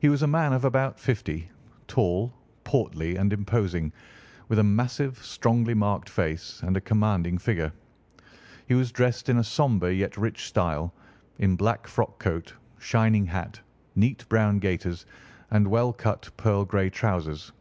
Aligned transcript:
He 0.00 0.08
was 0.08 0.22
a 0.22 0.26
man 0.26 0.54
of 0.54 0.64
about 0.64 0.98
fifty, 0.98 1.50
tall, 1.86 2.32
portly, 2.64 3.16
and 3.16 3.34
imposing, 3.34 3.92
with 4.48 4.58
a 4.58 4.64
massive, 4.64 5.18
strongly 5.22 5.74
marked 5.74 6.08
face 6.08 6.62
and 6.62 6.74
a 6.74 6.80
commanding 6.80 7.36
figure. 7.36 7.70
He 8.66 8.72
was 8.72 8.90
dressed 8.92 9.28
in 9.28 9.36
a 9.36 9.44
sombre 9.44 9.92
yet 9.92 10.16
rich 10.16 10.46
style, 10.48 10.94
in 11.38 11.56
black 11.56 11.86
frock 11.86 12.18
coat, 12.18 12.54
shining 12.78 13.26
hat, 13.26 13.60
neat 13.94 14.26
brown 14.30 14.58
gaiters, 14.58 15.04
and 15.50 15.68
well 15.68 15.92
cut 15.92 16.30
pearl 16.38 16.64
grey 16.64 16.88
trousers. 16.88 17.52